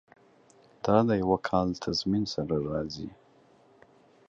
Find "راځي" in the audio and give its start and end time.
2.69-3.09